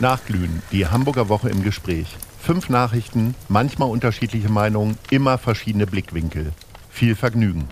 Nachglühen, 0.00 0.62
die 0.70 0.86
Hamburger 0.86 1.28
Woche 1.28 1.48
im 1.48 1.62
Gespräch. 1.64 2.06
Fünf 2.38 2.68
Nachrichten, 2.68 3.34
manchmal 3.48 3.90
unterschiedliche 3.90 4.48
Meinungen, 4.48 4.96
immer 5.10 5.38
verschiedene 5.38 5.86
Blickwinkel. 5.86 6.52
Viel 6.88 7.16
Vergnügen. 7.16 7.68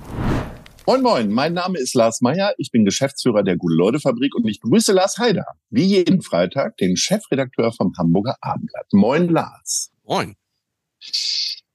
Moin 0.86 1.02
Moin, 1.02 1.30
mein 1.30 1.54
Name 1.54 1.78
ist 1.78 1.94
Lars 1.94 2.20
Meyer, 2.20 2.54
ich 2.58 2.70
bin 2.70 2.84
Geschäftsführer 2.84 3.42
der 3.42 3.56
Gute-Leute-Fabrik 3.56 4.34
und 4.34 4.46
ich 4.48 4.60
grüße 4.60 4.92
Lars 4.92 5.18
Heider, 5.18 5.44
wie 5.70 5.84
jeden 5.84 6.22
Freitag, 6.22 6.76
den 6.78 6.96
Chefredakteur 6.96 7.72
vom 7.72 7.92
Hamburger 7.96 8.36
Abendblatt. 8.40 8.86
Moin 8.92 9.28
Lars. 9.28 9.92
Moin. 10.04 10.34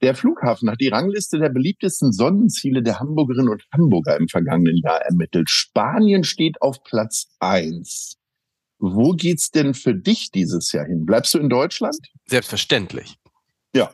Der 0.01 0.15
Flughafen 0.15 0.69
hat 0.69 0.81
die 0.81 0.87
Rangliste 0.87 1.39
der 1.39 1.49
beliebtesten 1.49 2.11
Sonnenziele 2.11 2.81
der 2.81 2.99
Hamburgerinnen 2.99 3.49
und 3.49 3.63
Hamburger 3.71 4.17
im 4.17 4.27
vergangenen 4.27 4.77
Jahr 4.77 5.01
ermittelt. 5.01 5.49
Spanien 5.49 6.23
steht 6.23 6.61
auf 6.61 6.83
Platz 6.83 7.27
eins. 7.39 8.20
Wo 8.83 9.11
geht's 9.11 9.51
denn 9.51 9.73
für 9.75 9.93
dich 9.95 10.31
dieses 10.31 10.71
Jahr 10.71 10.85
hin? 10.85 11.05
Bleibst 11.05 11.33
du 11.33 11.37
in 11.39 11.49
Deutschland? 11.49 11.95
Selbstverständlich. 12.27 13.15
Ja. 13.75 13.91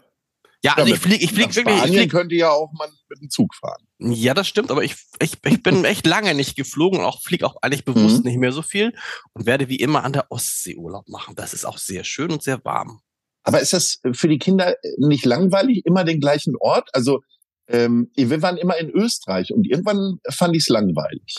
Ja, 0.64 0.74
also 0.74 0.92
ich 0.94 1.00
fliege 1.00 1.24
ich 1.24 1.32
flieg 1.34 1.56
wirklich. 1.56 1.76
Spanien 1.76 1.94
Ich 1.94 2.00
flieg, 2.00 2.12
könnte 2.12 2.36
ja 2.36 2.50
auch 2.50 2.72
mal 2.74 2.88
mit 3.10 3.22
dem 3.22 3.30
Zug 3.30 3.54
fahren. 3.54 3.86
ja, 4.00 4.34
das 4.34 4.48
stimmt, 4.48 4.72
aber 4.72 4.84
ich, 4.84 4.96
ich, 5.22 5.34
ich 5.46 5.62
bin 5.62 5.86
echt 5.86 6.08
lange 6.08 6.34
nicht 6.34 6.56
geflogen 6.56 7.00
und 7.00 7.06
auch 7.06 7.22
fliege 7.22 7.46
auch 7.46 7.58
eigentlich 7.62 7.86
bewusst 7.86 8.24
Mhm. 8.24 8.30
nicht 8.32 8.40
mehr 8.40 8.52
so 8.52 8.62
viel 8.64 8.94
und 9.34 9.46
werde 9.46 9.70
wie 9.70 9.76
immer 9.76 10.04
an 10.04 10.14
der 10.14 10.32
Ostsee 10.32 10.76
Urlaub 10.76 11.08
machen. 11.10 11.36
Das 11.36 11.54
ist 11.54 11.66
auch 11.66 11.78
sehr 11.78 12.04
schön 12.04 12.32
und 12.32 12.42
sehr 12.42 12.64
warm. 12.66 13.02
Aber 13.44 13.62
ist 13.62 13.74
das 13.74 14.00
für 14.14 14.28
die 14.28 14.40
Kinder 14.40 14.76
nicht 14.98 15.26
langweilig, 15.26 15.86
immer 15.86 16.04
den 16.04 16.20
gleichen 16.20 16.56
Ort? 16.60 16.90
Also 16.94 17.22
ähm, 17.68 18.12
wir 18.16 18.42
waren 18.42 18.58
immer 18.58 18.78
in 18.78 18.90
Österreich 18.90 19.54
und 19.54 19.66
irgendwann 19.70 20.18
fand 20.30 20.56
ich 20.56 20.64
es 20.64 20.70
langweilig. 20.70 21.36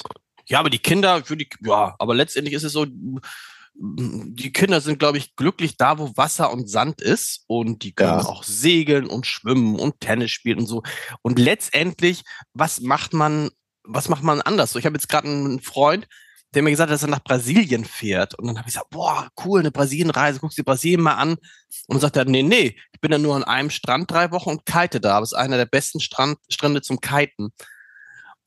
Ja, 0.48 0.60
aber 0.60 0.70
die 0.70 0.78
Kinder, 0.78 1.24
für 1.24 1.36
die, 1.36 1.48
ja, 1.64 1.94
aber 1.98 2.14
letztendlich 2.14 2.54
ist 2.54 2.64
es 2.64 2.72
so, 2.72 2.86
die 3.80 4.52
Kinder 4.52 4.80
sind, 4.80 4.98
glaube 4.98 5.18
ich, 5.18 5.36
glücklich 5.36 5.76
da, 5.76 5.98
wo 5.98 6.10
Wasser 6.16 6.52
und 6.52 6.68
Sand 6.68 7.00
ist 7.00 7.44
und 7.46 7.84
die 7.84 7.92
können 7.92 8.18
Ja. 8.18 8.26
auch 8.26 8.42
segeln 8.42 9.06
und 9.06 9.26
schwimmen 9.26 9.78
und 9.78 10.00
Tennis 10.00 10.32
spielen 10.32 10.58
und 10.58 10.66
so. 10.66 10.82
Und 11.22 11.38
letztendlich, 11.38 12.22
was 12.54 12.80
macht 12.80 13.12
man, 13.12 13.50
was 13.84 14.08
macht 14.08 14.24
man 14.24 14.40
anders? 14.40 14.72
So, 14.72 14.78
ich 14.78 14.86
habe 14.86 14.96
jetzt 14.96 15.08
gerade 15.08 15.28
einen 15.28 15.60
Freund, 15.60 16.08
der 16.54 16.62
mir 16.62 16.70
gesagt 16.70 16.90
hat, 16.90 16.94
dass 16.94 17.02
er 17.02 17.08
nach 17.08 17.22
Brasilien 17.22 17.84
fährt. 17.84 18.34
Und 18.34 18.46
dann 18.46 18.58
habe 18.58 18.68
ich 18.68 18.74
gesagt, 18.74 18.90
boah, 18.90 19.28
cool, 19.44 19.60
eine 19.60 19.70
Brasilienreise, 19.70 20.40
guckst 20.40 20.58
dir 20.58 20.64
Brasilien 20.64 21.02
mal 21.02 21.14
an. 21.14 21.32
Und 21.32 21.40
dann 21.88 22.00
sagt 22.00 22.16
er, 22.16 22.24
nee, 22.24 22.42
nee, 22.42 22.76
ich 22.92 23.00
bin 23.00 23.12
ja 23.12 23.18
nur 23.18 23.36
an 23.36 23.44
einem 23.44 23.70
Strand 23.70 24.10
drei 24.10 24.32
Wochen 24.32 24.50
und 24.50 24.66
kite 24.66 24.98
da. 25.00 25.16
Aber 25.16 25.24
es 25.24 25.32
ist 25.32 25.38
einer 25.38 25.56
der 25.58 25.66
besten 25.66 26.00
Strand, 26.00 26.38
Strände 26.48 26.82
zum 26.82 27.00
Kiten. 27.00 27.50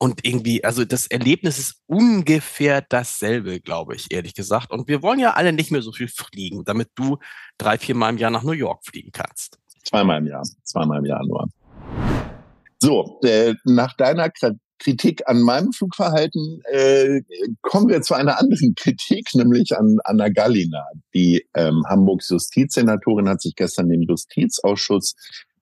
Und 0.02 0.26
irgendwie, 0.26 0.64
also 0.64 0.84
das 0.84 1.06
Erlebnis 1.06 1.60
ist 1.60 1.76
ungefähr 1.86 2.82
dasselbe, 2.82 3.60
glaube 3.60 3.94
ich, 3.94 4.12
ehrlich 4.12 4.34
gesagt. 4.34 4.72
Und 4.72 4.88
wir 4.88 5.00
wollen 5.00 5.20
ja 5.20 5.34
alle 5.34 5.52
nicht 5.52 5.70
mehr 5.70 5.80
so 5.80 5.92
viel 5.92 6.08
fliegen, 6.08 6.64
damit 6.64 6.88
du 6.96 7.18
drei, 7.56 7.78
vier 7.78 7.94
Mal 7.94 8.08
im 8.10 8.18
Jahr 8.18 8.32
nach 8.32 8.42
New 8.42 8.50
York 8.50 8.84
fliegen 8.84 9.12
kannst. 9.12 9.60
Zweimal 9.84 10.18
im 10.18 10.26
Jahr. 10.26 10.42
Zweimal 10.64 10.98
im 10.98 11.04
Jahr 11.04 11.24
nur. 11.24 11.46
So, 12.80 13.20
äh, 13.22 13.54
nach 13.62 13.96
deiner 13.96 14.26
Kri- 14.26 14.58
Kritik 14.80 15.22
an 15.28 15.40
meinem 15.40 15.72
Flugverhalten 15.72 16.60
äh, 16.72 17.20
kommen 17.60 17.88
wir 17.88 18.02
zu 18.02 18.14
einer 18.14 18.40
anderen 18.40 18.74
Kritik, 18.76 19.28
nämlich 19.34 19.70
an 19.78 19.98
Anna 20.02 20.30
Gallina. 20.30 20.84
Die 21.14 21.46
ähm, 21.54 21.84
Hamburgs 21.88 22.28
Justizsenatorin 22.28 23.28
hat 23.28 23.40
sich 23.40 23.54
gestern 23.54 23.88
dem 23.88 24.02
Justizausschuss 24.02 25.14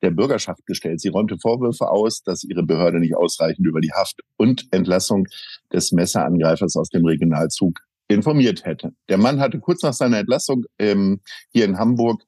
der 0.03 0.11
Bürgerschaft 0.11 0.67
gestellt. 0.67 1.01
Sie 1.01 1.09
räumte 1.09 1.39
Vorwürfe 1.39 1.89
aus, 1.89 2.23
dass 2.23 2.45
ihre 2.45 2.63
Behörde 2.63 3.01
nicht 3.01 3.17
ausreichend 3.17 3.67
über 3.67 3.81
die 3.81 3.93
Haft 3.93 4.21
und 4.37 4.67
Entlassung 4.71 5.27
des 5.73 5.93
Messerangreifers 5.93 6.77
aus 6.77 6.89
dem 6.89 7.05
Regionalzug 7.05 7.81
informiert 8.09 8.65
hätte. 8.65 8.93
Der 9.09 9.19
Mann 9.19 9.41
hatte 9.41 9.61
kurz 9.61 9.83
nach 9.83 9.93
seiner 9.93 10.19
Entlassung 10.19 10.65
ähm, 10.79 11.21
hier 11.53 11.65
in 11.65 11.79
Hamburg 11.79 12.23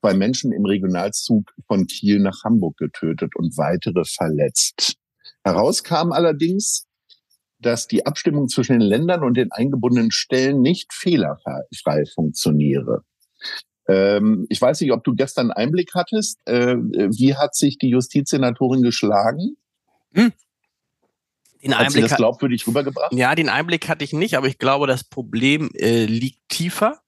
zwei 0.00 0.14
Menschen 0.14 0.52
im 0.52 0.64
Regionalzug 0.64 1.52
von 1.66 1.86
Kiel 1.86 2.20
nach 2.20 2.44
Hamburg 2.44 2.76
getötet 2.76 3.34
und 3.36 3.56
weitere 3.58 4.04
verletzt. 4.04 4.96
Herauskam 5.44 6.12
allerdings, 6.12 6.86
dass 7.60 7.88
die 7.88 8.06
Abstimmung 8.06 8.48
zwischen 8.48 8.78
den 8.78 8.88
Ländern 8.88 9.24
und 9.24 9.36
den 9.36 9.50
eingebundenen 9.50 10.12
Stellen 10.12 10.60
nicht 10.60 10.92
fehlerfrei 10.92 12.04
funktioniere. 12.14 13.02
Ähm, 13.88 14.46
ich 14.50 14.60
weiß 14.60 14.80
nicht, 14.82 14.92
ob 14.92 15.02
du 15.04 15.14
gestern 15.14 15.50
Einblick 15.50 15.94
hattest. 15.94 16.38
Äh, 16.46 16.76
wie 16.76 17.34
hat 17.34 17.54
sich 17.56 17.78
die 17.78 17.88
Justizsenatorin 17.88 18.82
geschlagen? 18.82 19.56
Den 20.14 20.32
Hat 21.74 21.80
sie 21.80 21.86
Einblick, 21.86 22.02
das 22.04 22.12
hat- 22.12 22.18
glaubwürdig 22.18 22.66
rübergebracht? 22.66 23.12
ja, 23.12 23.34
den 23.34 23.48
Einblick 23.48 23.88
hatte 23.88 24.04
ich 24.04 24.12
nicht, 24.12 24.36
aber 24.36 24.46
ich 24.46 24.58
glaube, 24.58 24.86
das 24.86 25.04
Problem 25.04 25.70
äh, 25.74 26.04
liegt 26.04 26.48
tiefer. 26.48 27.00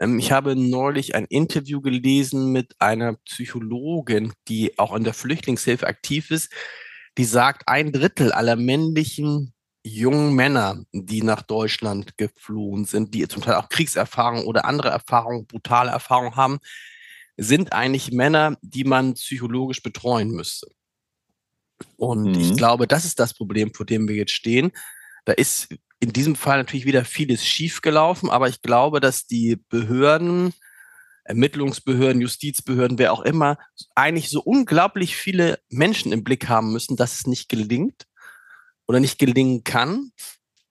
Ähm, 0.00 0.18
ich 0.18 0.32
habe 0.32 0.56
neulich 0.56 1.14
ein 1.14 1.26
Interview 1.26 1.80
gelesen 1.80 2.50
mit 2.52 2.74
einer 2.80 3.14
Psychologin, 3.26 4.32
die 4.48 4.76
auch 4.78 4.94
in 4.96 5.04
der 5.04 5.14
Flüchtlingshilfe 5.14 5.86
aktiv 5.86 6.30
ist, 6.30 6.50
die 7.18 7.24
sagt, 7.24 7.68
ein 7.68 7.92
Drittel 7.92 8.32
aller 8.32 8.56
männlichen 8.56 9.52
jungen 9.82 10.34
Männer, 10.34 10.84
die 10.92 11.22
nach 11.22 11.42
Deutschland 11.42 12.16
geflohen 12.18 12.84
sind, 12.84 13.14
die 13.14 13.26
zum 13.28 13.42
Teil 13.42 13.54
auch 13.54 13.68
Kriegserfahrung 13.68 14.44
oder 14.46 14.64
andere 14.64 14.90
Erfahrungen, 14.90 15.46
brutale 15.46 15.90
Erfahrungen 15.90 16.36
haben, 16.36 16.58
sind 17.36 17.72
eigentlich 17.72 18.12
Männer, 18.12 18.56
die 18.62 18.84
man 18.84 19.14
psychologisch 19.14 19.82
betreuen 19.82 20.30
müsste. 20.30 20.68
Und 21.96 22.36
ich 22.36 22.50
Mhm. 22.52 22.56
glaube, 22.56 22.86
das 22.86 23.04
ist 23.04 23.18
das 23.18 23.34
Problem, 23.34 23.72
vor 23.74 23.86
dem 23.86 24.08
wir 24.08 24.16
jetzt 24.16 24.32
stehen. 24.32 24.72
Da 25.24 25.32
ist 25.32 25.68
in 26.00 26.12
diesem 26.12 26.36
Fall 26.36 26.58
natürlich 26.58 26.86
wieder 26.86 27.04
vieles 27.04 27.44
schiefgelaufen, 27.44 28.30
aber 28.30 28.48
ich 28.48 28.62
glaube, 28.62 29.00
dass 29.00 29.26
die 29.26 29.56
Behörden, 29.68 30.52
Ermittlungsbehörden, 31.24 32.20
Justizbehörden, 32.20 32.98
wer 32.98 33.12
auch 33.12 33.20
immer, 33.20 33.58
eigentlich 33.94 34.30
so 34.30 34.40
unglaublich 34.42 35.16
viele 35.16 35.60
Menschen 35.68 36.12
im 36.12 36.24
Blick 36.24 36.48
haben 36.48 36.72
müssen, 36.72 36.96
dass 36.96 37.20
es 37.20 37.26
nicht 37.26 37.48
gelingt 37.48 38.06
oder 38.90 38.98
nicht 38.98 39.20
gelingen 39.20 39.62
kann, 39.62 40.10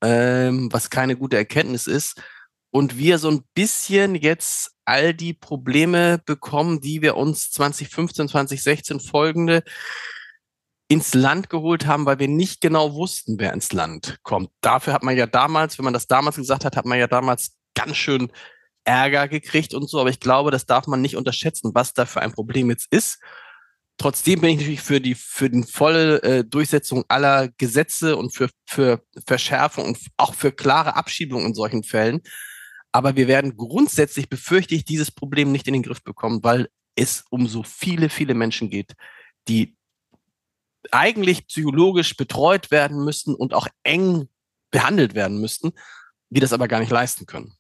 ähm, 0.04 0.68
was 0.74 0.90
keine 0.90 1.16
gute 1.16 1.38
Erkenntnis 1.38 1.88
ist. 1.88 2.22
Und 2.70 2.98
wir 2.98 3.18
so 3.18 3.32
ein 3.32 3.44
bisschen 3.54 4.14
jetzt 4.14 4.72
all 4.84 5.14
die 5.14 5.34
Probleme 5.34 6.20
bekommen, 6.26 6.82
die 6.82 7.02
wir 7.02 7.16
uns 7.16 7.50
2015, 7.52 8.28
2016 8.28 9.00
folgende 9.00 9.64
ins 10.90 11.14
Land 11.14 11.50
geholt 11.50 11.86
haben, 11.86 12.06
weil 12.06 12.20
wir 12.20 12.28
nicht 12.28 12.60
genau 12.60 12.94
wussten, 12.94 13.40
wer 13.40 13.54
ins 13.54 13.72
Land 13.72 14.18
kommt. 14.24 14.50
Dafür 14.60 14.92
hat 14.92 15.04
man 15.04 15.16
ja 15.16 15.26
damals, 15.26 15.78
wenn 15.78 15.86
man 15.86 15.94
das 15.94 16.08
damals 16.08 16.36
gesagt 16.36 16.66
hat, 16.66 16.76
hat 16.76 16.86
man 16.86 17.00
ja 17.00 17.08
damals 17.08 17.56
ganz 17.74 17.96
schön 17.96 18.34
Ärger 18.84 19.30
gekriegt 19.30 19.74
und 19.74 19.90
so. 19.90 19.98
Aber 20.02 20.10
ich 20.10 20.20
glaube, 20.20 20.52
das 20.52 20.66
darf 20.66 20.88
man 20.88 21.00
nicht 21.02 21.16
unterschätzen, 21.16 21.72
was 21.74 21.94
da 21.94 22.06
für 22.06 22.22
ein 22.22 22.34
Problem 22.34 22.70
jetzt 22.70 22.92
ist. 22.92 23.20
Trotzdem 24.00 24.40
bin 24.40 24.52
ich 24.52 24.58
natürlich 24.60 24.82
für 24.82 25.02
die 25.02 25.14
für 25.14 25.50
die 25.50 25.64
volle 25.64 26.24
äh, 26.24 26.44
Durchsetzung 26.46 27.04
aller 27.10 27.50
Gesetze 27.58 28.16
und 28.16 28.34
für 28.34 28.50
für 28.66 29.04
Verschärfung 29.28 29.86
und 29.88 29.98
auch 30.16 30.34
für 30.34 30.54
klare 30.54 30.96
Abschiebung 30.96 31.46
in 31.46 31.54
solchen 31.54 31.84
Fällen. 31.84 32.22
Aber 32.94 33.18
wir 33.18 33.28
werden 33.28 33.58
grundsätzlich 33.58 34.30
befürchte 34.30 34.74
ich 34.74 34.86
dieses 34.86 35.12
Problem 35.12 35.52
nicht 35.52 35.68
in 35.68 35.74
den 35.74 35.84
Griff 35.84 36.02
bekommen, 36.02 36.40
weil 36.44 36.70
es 36.96 37.26
um 37.30 37.48
so 37.48 37.62
viele 37.64 38.08
viele 38.10 38.36
Menschen 38.36 38.70
geht, 38.70 38.94
die 39.50 39.76
eigentlich 40.92 41.48
psychologisch 41.48 42.16
betreut 42.16 42.72
werden 42.72 43.04
müssten 43.04 43.36
und 43.36 43.54
auch 43.54 43.68
eng 43.84 44.30
behandelt 44.72 45.14
werden 45.14 45.42
müssten, 45.42 45.74
die 46.30 46.40
das 46.40 46.54
aber 46.54 46.70
gar 46.70 46.80
nicht 46.80 46.92
leisten 46.92 47.26
können. 47.26 47.59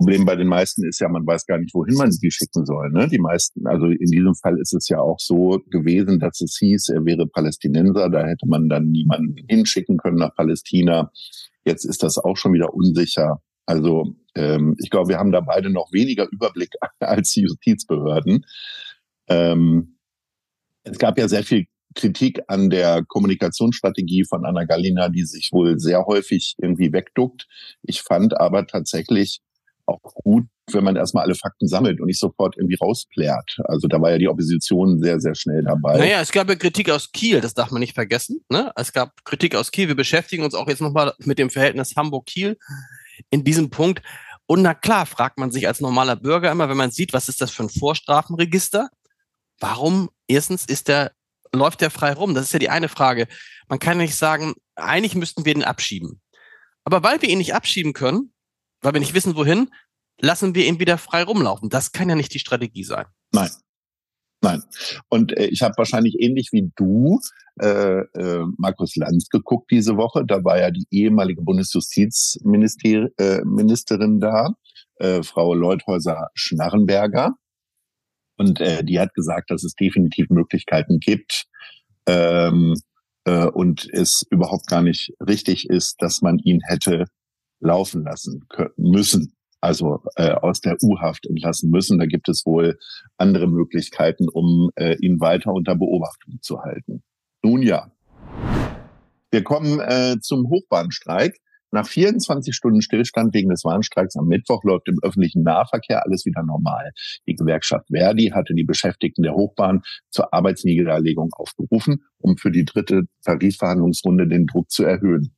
Problem 0.00 0.24
bei 0.24 0.34
den 0.34 0.46
meisten 0.46 0.82
ist 0.88 0.98
ja, 0.98 1.10
man 1.10 1.26
weiß 1.26 1.44
gar 1.44 1.58
nicht, 1.58 1.74
wohin 1.74 1.94
man 1.94 2.10
sie 2.10 2.30
schicken 2.30 2.64
soll. 2.64 2.90
Ne? 2.90 3.06
Die 3.08 3.18
meisten, 3.18 3.66
also 3.66 3.84
in 3.84 4.10
diesem 4.10 4.34
Fall 4.34 4.58
ist 4.58 4.72
es 4.72 4.88
ja 4.88 4.98
auch 4.98 5.18
so 5.18 5.60
gewesen, 5.68 6.18
dass 6.18 6.40
es 6.40 6.56
hieß, 6.58 6.88
er 6.88 7.04
wäre 7.04 7.26
Palästinenser, 7.26 8.08
da 8.08 8.26
hätte 8.26 8.46
man 8.46 8.70
dann 8.70 8.86
niemanden 8.86 9.34
hinschicken 9.46 9.98
können 9.98 10.16
nach 10.16 10.34
Palästina. 10.34 11.10
Jetzt 11.66 11.84
ist 11.84 12.02
das 12.02 12.16
auch 12.16 12.38
schon 12.38 12.54
wieder 12.54 12.72
unsicher. 12.72 13.42
Also 13.66 14.16
ähm, 14.34 14.74
ich 14.82 14.88
glaube, 14.88 15.10
wir 15.10 15.18
haben 15.18 15.32
da 15.32 15.42
beide 15.42 15.68
noch 15.68 15.92
weniger 15.92 16.26
Überblick 16.32 16.70
als 17.00 17.32
die 17.32 17.42
Justizbehörden. 17.42 18.46
Ähm, 19.28 19.98
es 20.82 20.98
gab 20.98 21.18
ja 21.18 21.28
sehr 21.28 21.44
viel 21.44 21.66
Kritik 21.94 22.40
an 22.46 22.70
der 22.70 23.04
Kommunikationsstrategie 23.06 24.24
von 24.24 24.46
Anna 24.46 24.64
Gallina, 24.64 25.10
die 25.10 25.24
sich 25.24 25.50
wohl 25.52 25.78
sehr 25.78 26.06
häufig 26.06 26.54
irgendwie 26.56 26.90
wegduckt. 26.90 27.48
Ich 27.82 28.00
fand 28.00 28.40
aber 28.40 28.66
tatsächlich 28.66 29.42
auch 29.90 30.14
gut, 30.24 30.44
wenn 30.72 30.84
man 30.84 30.96
erstmal 30.96 31.24
alle 31.24 31.34
Fakten 31.34 31.66
sammelt 31.68 32.00
und 32.00 32.06
nicht 32.06 32.20
sofort 32.20 32.56
irgendwie 32.56 32.76
rausplärt. 32.80 33.58
Also 33.64 33.88
da 33.88 34.00
war 34.00 34.10
ja 34.10 34.18
die 34.18 34.28
Opposition 34.28 35.00
sehr, 35.00 35.20
sehr 35.20 35.34
schnell 35.34 35.62
dabei. 35.62 35.98
Naja, 35.98 36.20
es 36.20 36.32
gab 36.32 36.48
ja 36.48 36.54
Kritik 36.54 36.90
aus 36.90 37.12
Kiel, 37.12 37.40
das 37.40 37.54
darf 37.54 37.70
man 37.70 37.80
nicht 37.80 37.94
vergessen. 37.94 38.44
Ne? 38.48 38.72
Es 38.76 38.92
gab 38.92 39.24
Kritik 39.24 39.54
aus 39.54 39.70
Kiel. 39.70 39.88
Wir 39.88 39.96
beschäftigen 39.96 40.44
uns 40.44 40.54
auch 40.54 40.68
jetzt 40.68 40.80
nochmal 40.80 41.12
mit 41.18 41.38
dem 41.38 41.50
Verhältnis 41.50 41.94
Hamburg-Kiel 41.96 42.56
in 43.30 43.44
diesem 43.44 43.70
Punkt. 43.70 44.02
Und 44.46 44.62
na 44.62 44.74
klar, 44.74 45.06
fragt 45.06 45.38
man 45.38 45.50
sich 45.50 45.68
als 45.68 45.80
normaler 45.80 46.16
Bürger 46.16 46.50
immer, 46.50 46.68
wenn 46.68 46.76
man 46.76 46.90
sieht, 46.90 47.12
was 47.12 47.28
ist 47.28 47.40
das 47.40 47.50
für 47.50 47.64
ein 47.64 47.70
Vorstrafenregister? 47.70 48.88
Warum 49.60 50.10
erstens 50.26 50.64
ist 50.64 50.88
der, 50.88 51.12
läuft 51.54 51.80
der 51.80 51.90
frei 51.90 52.12
rum? 52.12 52.34
Das 52.34 52.44
ist 52.44 52.52
ja 52.52 52.58
die 52.58 52.70
eine 52.70 52.88
Frage. 52.88 53.28
Man 53.68 53.78
kann 53.78 53.98
nicht 53.98 54.16
sagen, 54.16 54.54
eigentlich 54.74 55.14
müssten 55.14 55.44
wir 55.44 55.54
den 55.54 55.64
abschieben. 55.64 56.20
Aber 56.84 57.02
weil 57.02 57.20
wir 57.22 57.28
ihn 57.28 57.38
nicht 57.38 57.54
abschieben 57.54 57.92
können, 57.92 58.32
weil 58.82 58.92
wir 58.92 59.00
nicht 59.00 59.14
wissen, 59.14 59.36
wohin, 59.36 59.70
lassen 60.20 60.54
wir 60.54 60.66
ihn 60.66 60.78
wieder 60.78 60.98
frei 60.98 61.22
rumlaufen. 61.22 61.68
Das 61.70 61.92
kann 61.92 62.08
ja 62.08 62.14
nicht 62.14 62.34
die 62.34 62.38
Strategie 62.38 62.84
sein. 62.84 63.06
Nein. 63.32 63.50
Nein. 64.42 64.62
Und 65.08 65.36
äh, 65.36 65.46
ich 65.46 65.60
habe 65.62 65.74
wahrscheinlich 65.76 66.16
ähnlich 66.18 66.48
wie 66.52 66.72
du 66.74 67.20
äh, 67.60 68.00
äh, 68.00 68.44
Markus 68.56 68.96
Lanz 68.96 69.28
geguckt 69.28 69.70
diese 69.70 69.98
Woche. 69.98 70.24
Da 70.26 70.42
war 70.44 70.58
ja 70.58 70.70
die 70.70 70.86
ehemalige 70.90 71.42
Bundesjustizministerin 71.42 73.10
äh, 73.18 73.42
da, 74.18 74.54
äh, 74.96 75.22
Frau 75.22 75.52
Leuthäuser-Schnarrenberger. 75.52 77.34
Und 78.38 78.60
äh, 78.60 78.82
die 78.82 78.98
hat 78.98 79.12
gesagt, 79.12 79.50
dass 79.50 79.62
es 79.62 79.74
definitiv 79.74 80.30
Möglichkeiten 80.30 81.00
gibt 81.00 81.44
ähm, 82.06 82.74
äh, 83.24 83.44
und 83.44 83.86
es 83.92 84.24
überhaupt 84.30 84.66
gar 84.68 84.80
nicht 84.80 85.12
richtig 85.20 85.68
ist, 85.68 85.96
dass 86.00 86.22
man 86.22 86.38
ihn 86.38 86.60
hätte 86.66 87.04
laufen 87.60 88.04
lassen 88.04 88.46
können, 88.48 88.72
müssen 88.76 89.34
also 89.60 90.02
äh, 90.16 90.30
aus 90.30 90.60
der 90.60 90.76
U-Haft 90.82 91.26
entlassen 91.26 91.70
müssen. 91.70 91.98
Da 91.98 92.06
gibt 92.06 92.28
es 92.28 92.46
wohl 92.46 92.78
andere 93.18 93.46
Möglichkeiten, 93.46 94.28
um 94.28 94.70
äh, 94.76 94.96
ihn 95.00 95.20
weiter 95.20 95.52
unter 95.52 95.76
Beobachtung 95.76 96.38
zu 96.40 96.60
halten. 96.60 97.02
Nun 97.42 97.62
ja. 97.62 97.92
Wir 99.30 99.44
kommen 99.44 99.80
äh, 99.80 100.16
zum 100.20 100.48
Hochbahnstreik. 100.48 101.36
Nach 101.72 101.86
24 101.86 102.54
Stunden 102.54 102.82
Stillstand 102.82 103.32
wegen 103.32 103.48
des 103.48 103.62
Warnstreiks 103.64 104.16
am 104.16 104.26
Mittwoch 104.26 104.64
läuft 104.64 104.88
im 104.88 104.98
öffentlichen 105.02 105.44
Nahverkehr 105.44 106.04
alles 106.04 106.26
wieder 106.26 106.42
normal. 106.42 106.90
Die 107.28 107.34
Gewerkschaft 107.34 107.86
Verdi 107.92 108.30
hatte 108.34 108.54
die 108.54 108.64
Beschäftigten 108.64 109.22
der 109.22 109.34
Hochbahn 109.34 109.82
zur 110.10 110.34
Arbeitsniederlegung 110.34 111.30
aufgerufen, 111.32 112.02
um 112.18 112.36
für 112.36 112.50
die 112.50 112.64
dritte 112.64 113.02
Tarifverhandlungsrunde 113.24 114.26
den 114.26 114.46
Druck 114.46 114.68
zu 114.68 114.82
erhöhen. 114.82 115.32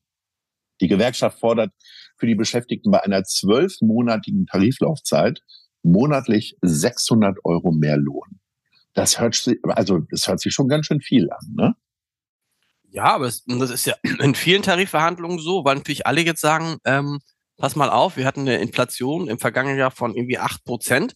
Die 0.83 0.89
Gewerkschaft 0.89 1.41
fordert 1.41 1.73
für 2.19 2.27
die 2.27 2.35
Beschäftigten 2.35 2.91
bei 2.91 3.03
einer 3.03 3.25
zwölfmonatigen 3.25 4.47
Tariflaufzeit 4.47 5.41
monatlich 5.83 6.57
600 6.61 7.39
Euro 7.45 7.73
mehr 7.73 7.97
Lohn. 7.97 8.41
Das 8.93 9.19
hört 9.19 9.35
sich, 9.35 9.59
also 9.65 10.01
das 10.11 10.29
hört 10.29 10.41
sich 10.41 10.53
schon 10.53 10.69
ganz 10.69 10.87
schön 10.87 11.01
viel 11.01 11.31
an, 11.31 11.55
ne? 11.55 11.75
Ja, 12.91 13.15
aber 13.15 13.25
das, 13.25 13.43
das 13.47 13.71
ist 13.71 13.87
ja 13.87 13.95
in 14.21 14.35
vielen 14.35 14.63
Tarifverhandlungen 14.63 15.39
so, 15.39 15.65
weil 15.65 15.77
natürlich 15.77 16.07
alle 16.07 16.21
jetzt 16.21 16.43
sagen, 16.43 16.77
ähm, 16.85 17.21
pass 17.57 17.75
mal 17.75 17.89
auf, 17.89 18.17
wir 18.17 18.27
hatten 18.27 18.41
eine 18.41 18.59
Inflation 18.59 19.29
im 19.29 19.39
vergangenen 19.39 19.79
Jahr 19.79 19.91
von 19.91 20.15
irgendwie 20.15 20.39
acht 20.39 20.65
Prozent 20.65 21.15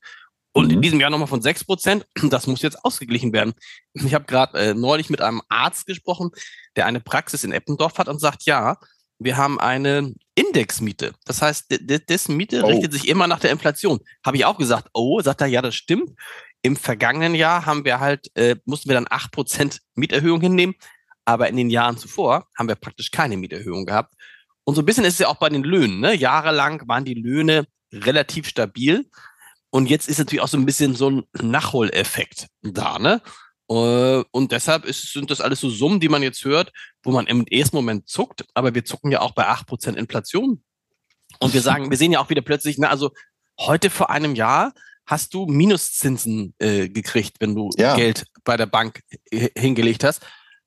und 0.52 0.70
in 0.70 0.78
mhm. 0.78 0.82
diesem 0.82 1.00
Jahr 1.00 1.10
nochmal 1.10 1.28
von 1.28 1.42
sechs 1.42 1.64
Prozent. 1.64 2.06
Das 2.30 2.46
muss 2.46 2.62
jetzt 2.62 2.82
ausgeglichen 2.84 3.32
werden. 3.32 3.52
Ich 3.92 4.14
habe 4.14 4.24
gerade 4.24 4.58
äh, 4.58 4.74
neulich 4.74 5.10
mit 5.10 5.20
einem 5.20 5.42
Arzt 5.48 5.86
gesprochen, 5.86 6.30
der 6.76 6.86
eine 6.86 7.00
Praxis 7.00 7.44
in 7.44 7.52
Eppendorf 7.52 7.98
hat 7.98 8.08
und 8.08 8.20
sagt, 8.20 8.44
ja, 8.44 8.78
wir 9.18 9.36
haben 9.36 9.58
eine 9.58 10.14
Indexmiete. 10.34 11.12
Das 11.24 11.42
heißt, 11.42 11.66
dessen 12.08 12.36
Miete 12.36 12.62
oh. 12.62 12.66
richtet 12.66 12.92
sich 12.92 13.08
immer 13.08 13.26
nach 13.26 13.40
der 13.40 13.50
Inflation. 13.50 14.00
Habe 14.24 14.36
ich 14.36 14.44
auch 14.44 14.58
gesagt, 14.58 14.88
oh, 14.92 15.20
sagt 15.20 15.40
er, 15.40 15.46
ja, 15.46 15.62
das 15.62 15.74
stimmt. 15.74 16.10
Im 16.62 16.76
vergangenen 16.76 17.34
Jahr 17.34 17.64
haben 17.66 17.84
wir 17.84 18.00
halt, 18.00 18.30
äh, 18.34 18.56
mussten 18.64 18.88
wir 18.88 18.94
dann 18.94 19.06
acht 19.08 19.32
Prozent 19.32 19.80
Mieterhöhung 19.94 20.40
hinnehmen, 20.40 20.74
aber 21.24 21.48
in 21.48 21.56
den 21.56 21.70
Jahren 21.70 21.96
zuvor 21.96 22.48
haben 22.58 22.68
wir 22.68 22.74
praktisch 22.74 23.10
keine 23.10 23.36
Mieterhöhung 23.36 23.86
gehabt. 23.86 24.14
Und 24.64 24.74
so 24.74 24.82
ein 24.82 24.86
bisschen 24.86 25.04
ist 25.04 25.14
es 25.14 25.20
ja 25.20 25.28
auch 25.28 25.36
bei 25.36 25.48
den 25.48 25.62
Löhnen. 25.62 26.00
Ne? 26.00 26.14
Jahrelang 26.14 26.82
waren 26.88 27.04
die 27.04 27.14
Löhne 27.14 27.66
relativ 27.92 28.48
stabil. 28.48 29.08
Und 29.70 29.88
jetzt 29.88 30.08
ist 30.08 30.18
natürlich 30.18 30.42
auch 30.42 30.48
so 30.48 30.56
ein 30.56 30.66
bisschen 30.66 30.94
so 30.94 31.10
ein 31.10 31.24
Nachholeffekt 31.40 32.48
da. 32.62 32.98
Ne? 32.98 33.22
Äh, 33.68 34.22
und 34.30 34.52
deshalb 34.52 34.84
ist, 34.84 35.12
sind 35.12 35.30
das 35.30 35.40
alles 35.40 35.60
so 35.60 35.70
Summen, 35.70 36.00
die 36.00 36.08
man 36.08 36.22
jetzt 36.22 36.44
hört, 36.44 36.72
wo 37.02 37.10
man 37.10 37.26
im 37.26 37.46
ersten 37.46 37.76
Moment 37.76 38.08
zuckt, 38.08 38.44
aber 38.54 38.74
wir 38.74 38.84
zucken 38.84 39.10
ja 39.10 39.20
auch 39.20 39.32
bei 39.32 39.46
acht 39.46 39.66
Prozent 39.66 39.96
Inflation. 39.96 40.62
Und 41.40 41.54
wir 41.54 41.60
sagen, 41.60 41.90
wir 41.90 41.98
sehen 41.98 42.12
ja 42.12 42.20
auch 42.20 42.30
wieder 42.30 42.42
plötzlich, 42.42 42.78
na, 42.78 42.88
also 42.88 43.10
heute 43.60 43.90
vor 43.90 44.10
einem 44.10 44.34
Jahr 44.34 44.72
hast 45.06 45.34
du 45.34 45.46
Minuszinsen 45.46 46.54
äh, 46.58 46.88
gekriegt, 46.88 47.36
wenn 47.40 47.54
du 47.54 47.70
ja. 47.76 47.94
Geld 47.94 48.26
bei 48.44 48.56
der 48.56 48.66
Bank 48.66 49.00
hingelegt 49.30 50.04
hast. 50.04 50.24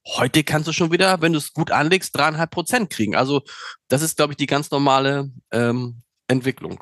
Heute 0.08 0.44
kannst 0.44 0.68
du 0.68 0.74
schon 0.74 0.92
wieder, 0.92 1.22
wenn 1.22 1.34
du 1.34 1.38
es 1.38 1.54
gut 1.54 1.72
anlegst, 1.72 2.16
dreieinhalb 2.16 2.52
Prozent 2.52 2.90
kriegen. 2.90 3.16
Also 3.16 3.44
das 3.90 4.02
ist, 4.02 4.18
glaube 4.18 4.34
ich, 4.34 4.38
die 4.38 4.46
ganz 4.46 4.72
normale 4.72 5.32
ähm, 5.52 6.02
Entwicklung. 6.28 6.82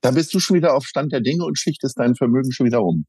Da 0.00 0.10
bist 0.10 0.34
du 0.34 0.40
schon 0.40 0.56
wieder 0.56 0.74
auf 0.74 0.84
Stand 0.84 1.12
der 1.12 1.20
Dinge 1.20 1.44
und 1.44 1.58
schichtest 1.58 1.98
dein 1.98 2.14
Vermögen 2.14 2.52
schon 2.52 2.66
wieder 2.66 2.82
um. 2.82 3.06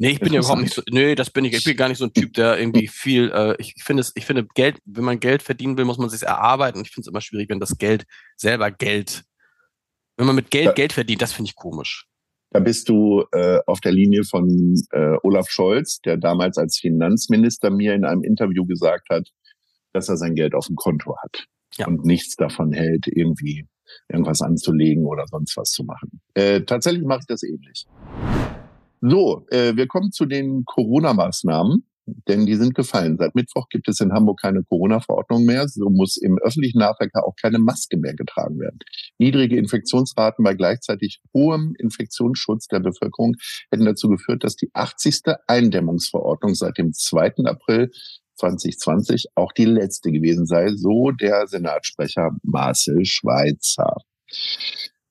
Nee, 0.00 0.12
ich 0.12 0.20
bin 0.20 0.32
ja 0.32 0.40
überhaupt 0.40 0.62
nicht 0.62 0.72
so, 0.72 0.80
nee, 0.88 1.14
das 1.14 1.28
bin 1.28 1.44
ich, 1.44 1.52
ich 1.52 1.62
bin 1.62 1.76
gar 1.76 1.90
nicht 1.90 1.98
so 1.98 2.06
ein 2.06 2.12
Typ, 2.14 2.32
der 2.32 2.58
irgendwie 2.58 2.88
viel, 2.88 3.30
äh, 3.32 3.54
ich 3.58 3.74
finde 3.84 4.00
es, 4.00 4.12
ich 4.14 4.24
finde 4.24 4.46
Geld, 4.54 4.78
wenn 4.86 5.04
man 5.04 5.20
Geld 5.20 5.42
verdienen 5.42 5.76
will, 5.76 5.84
muss 5.84 5.98
man 5.98 6.08
sich 6.08 6.22
erarbeiten. 6.22 6.80
Ich 6.80 6.90
finde 6.90 7.02
es 7.02 7.08
immer 7.08 7.20
schwierig, 7.20 7.50
wenn 7.50 7.60
das 7.60 7.76
Geld 7.76 8.06
selber 8.34 8.70
Geld, 8.70 9.24
wenn 10.16 10.26
man 10.26 10.36
mit 10.36 10.50
Geld 10.50 10.68
da, 10.68 10.72
Geld 10.72 10.94
verdient, 10.94 11.20
das 11.20 11.34
finde 11.34 11.50
ich 11.50 11.54
komisch. 11.54 12.06
Da 12.50 12.60
bist 12.60 12.88
du 12.88 13.24
äh, 13.32 13.58
auf 13.66 13.80
der 13.80 13.92
Linie 13.92 14.24
von 14.24 14.74
äh, 14.92 15.16
Olaf 15.22 15.50
Scholz, 15.50 16.00
der 16.00 16.16
damals 16.16 16.56
als 16.56 16.78
Finanzminister 16.78 17.68
mir 17.68 17.92
in 17.92 18.06
einem 18.06 18.24
Interview 18.24 18.64
gesagt 18.64 19.10
hat, 19.10 19.28
dass 19.92 20.08
er 20.08 20.16
sein 20.16 20.34
Geld 20.34 20.54
auf 20.54 20.66
dem 20.66 20.76
Konto 20.76 21.14
hat 21.22 21.44
ja. 21.76 21.86
und 21.86 22.06
nichts 22.06 22.36
davon 22.36 22.72
hält, 22.72 23.06
irgendwie 23.06 23.66
irgendwas 24.08 24.40
anzulegen 24.40 25.04
oder 25.04 25.26
sonst 25.26 25.58
was 25.58 25.72
zu 25.72 25.84
machen. 25.84 26.22
Äh, 26.32 26.62
tatsächlich 26.62 27.04
mache 27.04 27.20
ich 27.20 27.26
das 27.26 27.42
ähnlich. 27.42 27.84
So, 29.00 29.46
äh, 29.50 29.76
wir 29.76 29.86
kommen 29.86 30.12
zu 30.12 30.26
den 30.26 30.64
Corona-Maßnahmen, 30.66 31.84
denn 32.28 32.46
die 32.46 32.56
sind 32.56 32.74
gefallen. 32.74 33.16
Seit 33.18 33.34
Mittwoch 33.34 33.68
gibt 33.68 33.88
es 33.88 34.00
in 34.00 34.12
Hamburg 34.12 34.40
keine 34.40 34.62
Corona-Verordnung 34.64 35.44
mehr. 35.44 35.68
So 35.68 35.88
muss 35.88 36.16
im 36.16 36.38
öffentlichen 36.38 36.78
Nahverkehr 36.78 37.24
auch 37.24 37.34
keine 37.40 37.58
Maske 37.58 37.96
mehr 37.96 38.14
getragen 38.14 38.58
werden. 38.58 38.78
Niedrige 39.18 39.56
Infektionsraten 39.56 40.44
bei 40.44 40.54
gleichzeitig 40.54 41.20
hohem 41.34 41.74
Infektionsschutz 41.78 42.66
der 42.66 42.80
Bevölkerung 42.80 43.36
hätten 43.70 43.84
dazu 43.84 44.08
geführt, 44.08 44.44
dass 44.44 44.56
die 44.56 44.70
80. 44.74 45.22
Eindämmungsverordnung 45.46 46.54
seit 46.54 46.78
dem 46.78 46.92
2. 46.92 47.44
April 47.44 47.90
2020 48.36 49.26
auch 49.34 49.52
die 49.52 49.66
letzte 49.66 50.10
gewesen 50.10 50.46
sei, 50.46 50.74
so 50.74 51.10
der 51.10 51.46
Senatssprecher 51.46 52.32
Marcel 52.42 53.04
Schweizer. 53.04 53.96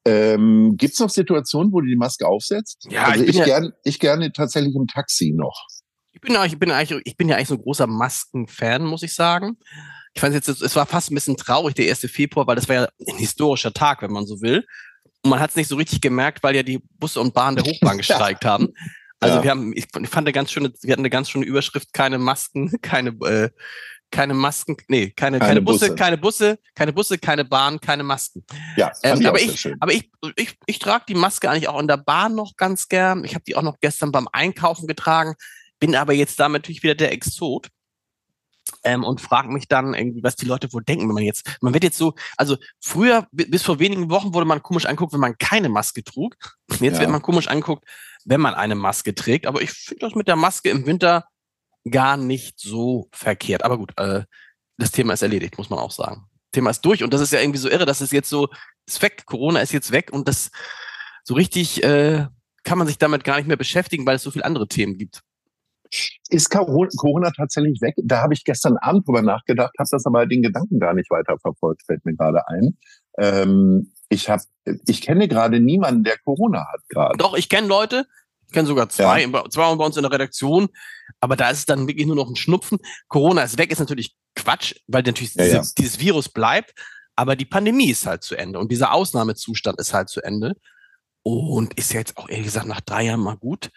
Ähm, 0.06 0.76
Gibt 0.78 0.94
es 0.94 1.00
noch 1.00 1.10
Situationen, 1.10 1.72
wo 1.72 1.82
du 1.82 1.88
die 1.88 1.96
Maske 1.96 2.28
aufsetzt? 2.28 2.88
Ja, 2.90 3.06
also 3.06 3.24
ich, 3.24 3.32
ich, 3.32 3.36
ja, 3.36 3.46
gern, 3.46 3.74
ich 3.84 4.00
gerne 4.00 4.32
tatsächlich 4.32 4.76
im 4.76 4.88
Taxi 4.88 5.34
noch. 5.36 5.66
Ich 6.12 6.22
bin, 6.22 6.36
ich 6.46 6.60
bin, 6.60 6.72
eigentlich, 6.72 7.02
ich 7.06 7.18
bin 7.18 7.30
ja 7.30 7.36
eigentlich 7.36 7.50
so 7.50 7.56
ein 7.56 7.62
großer 7.62 7.88
Maskenfan, 7.88 8.84
muss 8.84 9.04
ich 9.04 9.14
sagen. 9.14 9.58
Ich 10.14 10.22
fand 10.22 10.34
jetzt, 10.34 10.48
es 10.48 10.76
war 10.76 10.86
fast 10.86 11.12
ein 11.12 11.16
bisschen 11.16 11.38
traurig, 11.38 11.76
der 11.76 11.90
1. 11.90 12.00
Februar, 12.12 12.48
weil 12.48 12.56
das 12.56 12.68
war 12.68 12.76
ja 12.76 12.88
ein 13.08 13.18
historischer 13.18 13.74
Tag, 13.74 14.02
wenn 14.02 14.12
man 14.12 14.26
so 14.26 14.42
will. 14.42 14.66
Und 15.24 15.30
man 15.30 15.40
hat 15.40 15.52
es 15.52 15.56
nicht 15.56 15.68
so 15.68 15.76
richtig 15.76 16.02
gemerkt, 16.02 16.44
weil 16.44 16.56
ja 16.56 16.64
die 16.64 16.80
Busse 16.98 17.22
und 17.22 17.34
Bahnen 17.34 17.58
der 17.58 17.66
Hochbahn 17.66 17.98
gestreikt 18.00 18.46
haben. 18.46 18.74
Also 19.20 19.38
ja. 19.38 19.44
wir 19.44 19.52
haben, 19.52 19.74
ich 19.76 19.88
fand 19.92 20.16
eine 20.16 20.32
ganz 20.32 20.52
schöne, 20.52 20.72
wir 20.82 20.92
hatten 20.94 21.02
eine 21.02 21.10
ganz 21.10 21.30
schöne 21.30 21.46
Überschrift, 21.46 21.94
keine 21.94 22.18
Masken, 22.18 22.72
keine, 22.82 23.10
äh, 23.26 23.50
keine 24.12 24.34
Masken, 24.34 24.78
nee, 24.88 25.12
keine, 25.12 25.40
keine, 25.40 25.50
keine 25.50 25.62
Busse, 25.62 25.80
Busse, 25.80 25.96
keine 25.96 26.18
Busse, 26.18 26.60
keine 26.76 26.94
Busse, 26.94 27.18
keine 27.18 27.46
Bahn, 27.46 27.80
keine 27.80 28.04
Masken. 28.04 28.44
Ja, 28.76 28.92
ähm, 29.04 29.26
aber 29.26 29.40
ich, 29.40 29.72
aber 29.80 29.94
ich, 29.94 30.12
ich, 30.36 30.58
ich 30.66 30.80
trage 30.80 31.06
die 31.08 31.16
Maske 31.16 31.50
eigentlich 31.50 31.68
auch 31.68 31.80
in 31.80 31.88
der 31.88 31.98
Bahn 31.98 32.36
noch 32.36 32.56
ganz 32.58 32.88
gern. 32.88 33.24
Ich 33.24 33.36
habe 33.36 33.44
die 33.46 33.56
auch 33.56 33.62
noch 33.62 33.80
gestern 33.80 34.12
beim 34.12 34.28
Einkaufen 34.32 34.88
getragen, 34.88 35.36
bin 35.80 35.96
aber 35.96 36.14
jetzt 36.14 36.40
da 36.40 36.50
natürlich 36.50 36.84
wieder 36.84 36.96
der 36.96 37.12
Exot. 37.12 37.68
Ähm, 38.84 39.04
und 39.04 39.20
frage 39.20 39.50
mich 39.50 39.68
dann 39.68 39.96
irgendwie, 39.96 40.22
was 40.22 40.36
die 40.36 40.46
Leute 40.46 40.72
wohl 40.72 40.84
denken, 40.84 41.08
wenn 41.08 41.16
man 41.16 41.24
jetzt, 41.24 41.58
man 41.60 41.74
wird 41.74 41.84
jetzt 41.84 41.98
so, 41.98 42.14
also 42.38 42.56
früher, 42.80 43.28
bis 43.32 43.64
vor 43.64 43.80
wenigen 43.80 44.12
Wochen 44.12 44.34
wurde 44.34 44.46
man 44.46 44.62
komisch 44.62 44.86
angeguckt, 44.86 45.12
wenn 45.12 45.20
man 45.20 45.38
keine 45.40 45.70
Maske 45.70 46.04
trug. 46.04 46.36
Jetzt 46.80 46.82
ja. 46.82 47.00
wird 47.00 47.10
man 47.10 47.24
komisch 47.24 47.48
angeguckt, 47.48 47.84
wenn 48.26 48.40
man 48.40 48.54
eine 48.54 48.76
Maske 48.76 49.16
trägt. 49.16 49.48
Aber 49.48 49.62
ich 49.62 49.72
finde 49.72 50.06
das 50.06 50.16
mit 50.16 50.28
der 50.28 50.36
Maske 50.36 50.70
im 50.70 50.86
Winter 50.86 51.26
gar 51.90 52.18
nicht 52.18 52.60
so 52.60 53.10
verkehrt. 53.12 53.64
Aber 53.64 53.78
gut, 53.78 53.94
äh, 53.98 54.24
das 54.78 54.92
Thema 54.92 55.14
ist 55.14 55.22
erledigt, 55.22 55.58
muss 55.58 55.70
man 55.70 55.80
auch 55.80 55.92
sagen. 55.92 56.26
Thema 56.52 56.72
ist 56.72 56.82
durch 56.82 57.04
und 57.04 57.14
das 57.14 57.22
ist 57.22 57.34
ja 57.34 57.40
irgendwie 57.40 57.60
so 57.60 57.70
irre, 57.70 57.86
dass 57.86 58.02
es 58.02 58.12
jetzt 58.12 58.30
so 58.30 58.48
ist 58.88 59.02
weg. 59.02 59.24
Corona 59.26 59.60
ist 59.60 59.72
jetzt 59.72 59.92
weg 59.92 60.12
und 60.12 60.28
das 60.28 60.52
so 61.24 61.36
richtig 61.36 61.84
äh, 61.84 62.26
kann 62.64 62.78
man 62.78 62.88
sich 62.88 62.98
damit 62.98 63.24
gar 63.24 63.38
nicht 63.38 63.48
mehr 63.48 63.58
beschäftigen, 63.58 64.06
weil 64.06 64.16
es 64.16 64.24
so 64.24 64.32
viele 64.32 64.46
andere 64.46 64.68
Themen 64.68 64.98
gibt. 64.98 65.22
Ist 66.30 66.52
Corona 66.52 67.32
tatsächlich 67.36 67.82
weg? 67.82 67.96
Da 68.04 68.22
habe 68.22 68.34
ich 68.34 68.44
gestern 68.44 68.78
Abend 68.78 69.08
drüber 69.08 69.24
nachgedacht, 69.24 69.74
habe 69.80 69.90
das 69.90 70.06
aber 70.06 70.28
den 70.28 70.44
Gedanken 70.44 70.80
gar 70.80 70.94
nicht 70.94 71.10
weiter 71.10 71.38
verfolgt, 71.40 71.84
fällt 71.86 72.06
mir 72.06 72.16
gerade 72.16 72.48
ein. 72.48 72.78
Ähm, 73.18 73.92
ich 74.10 74.30
habe, 74.30 74.44
ich 74.86 75.02
kenne 75.02 75.28
gerade 75.28 75.60
niemanden, 75.60 76.04
der 76.04 76.18
Corona 76.20 76.68
hat 76.72 76.82
gerade. 76.90 77.18
Doch, 77.18 77.36
ich 77.36 77.50
kenne 77.50 77.68
Leute, 77.68 78.06
ich 78.50 78.54
kenne 78.54 78.68
sogar 78.68 78.90
zwei, 78.90 79.22
ja. 79.22 79.50
zwei 79.50 79.76
bei 79.76 79.86
uns 79.86 79.96
in 79.96 80.02
der 80.02 80.12
Redaktion, 80.12 80.70
aber 81.20 81.36
da 81.36 81.52
ist 81.52 81.60
es 81.60 81.66
dann 81.68 81.88
wirklich 81.88 82.08
nur 82.08 82.16
noch 82.16 82.28
ein 82.28 82.36
Schnupfen. 82.36 82.80
Corona 83.08 83.44
ist 83.44 83.60
weg, 83.60 83.72
ist 83.72 83.80
natürlich 83.80 84.16
Quatsch, 84.36 84.74
weil 84.88 85.04
natürlich 85.04 85.36
ja, 85.36 85.44
diese, 85.44 85.56
ja. 85.56 85.64
dieses 85.78 86.00
Virus 86.00 86.30
bleibt, 86.30 86.74
aber 87.16 87.36
die 87.36 87.46
Pandemie 87.46 87.92
ist 87.92 88.08
halt 88.08 88.24
zu 88.24 88.36
Ende 88.36 88.58
und 88.58 88.72
dieser 88.72 88.92
Ausnahmezustand 88.92 89.80
ist 89.80 89.94
halt 89.94 90.10
zu 90.10 90.22
Ende. 90.22 90.56
Und 91.22 91.78
ist 91.78 91.94
ja 91.94 92.00
jetzt 92.00 92.18
auch 92.18 92.30
ehrlich 92.30 92.46
gesagt 92.46 92.66
nach 92.66 92.80
drei 92.82 93.04
Jahren 93.04 93.20
mal 93.20 93.36
gut. 93.36 93.70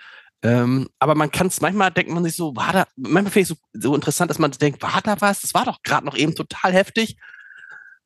Ähm, 0.42 0.88
aber 1.00 1.14
man 1.14 1.30
kann 1.30 1.48
es, 1.48 1.60
manchmal 1.60 1.90
denkt 1.90 2.10
man 2.10 2.24
sich 2.24 2.36
so, 2.36 2.54
war 2.56 2.72
da, 2.72 2.86
manchmal 2.96 3.32
finde 3.32 3.40
ich 3.40 3.48
so, 3.48 3.56
so 3.72 3.94
interessant, 3.94 4.30
dass 4.30 4.38
man 4.38 4.52
denkt, 4.52 4.80
war 4.80 5.00
da 5.02 5.20
was? 5.20 5.40
Das 5.40 5.52
war 5.52 5.64
doch 5.64 5.82
gerade 5.82 6.06
noch 6.06 6.16
eben 6.16 6.34
total 6.34 6.72
heftig. 6.72 7.16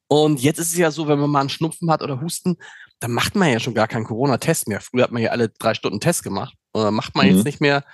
Und 0.09 0.41
jetzt 0.41 0.59
ist 0.59 0.73
es 0.73 0.79
ja 0.79 0.91
so, 0.91 1.07
wenn 1.07 1.19
man 1.19 1.31
mal 1.31 1.41
einen 1.41 1.49
Schnupfen 1.49 1.91
hat 1.91 2.03
oder 2.03 2.21
Husten, 2.21 2.57
da 3.01 3.09
macht 3.09 3.35
man 3.35 3.51
ja 3.51 3.61
schon 3.61 3.75
gar 3.75 3.89
keinen 3.89 4.05
Corona-Test 4.05 4.69
mehr. 4.69 4.81
Früher 4.81 5.05
hat 5.05 5.13
man 5.13 5.23
ja 5.23 5.31
alle 5.31 5.49
drei 5.49 5.75
Stunden 5.75 6.01
Test 6.01 6.23
gemacht. 6.23 6.55
Oder 6.73 6.91
macht 6.91 7.15
man 7.15 7.27
mhm. 7.27 7.37
jetzt 7.37 7.45
nicht 7.45 7.61
mehr. 7.61 7.85